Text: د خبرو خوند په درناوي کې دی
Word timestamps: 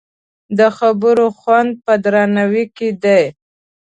د 0.57 0.59
خبرو 0.77 1.27
خوند 1.39 1.71
په 1.85 1.93
درناوي 2.03 2.65
کې 2.77 2.89
دی 3.03 3.23